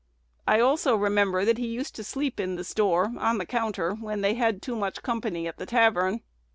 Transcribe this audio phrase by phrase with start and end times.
[0.47, 4.21] I also remember that he used to sleep in the store, on the counter, when
[4.21, 6.21] they had too much company at the tavern.